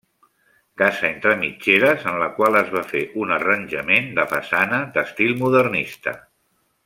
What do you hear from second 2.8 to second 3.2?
fer